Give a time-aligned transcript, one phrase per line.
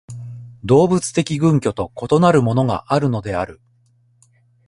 [0.63, 3.61] 動物的群居と異なるものがあるのである。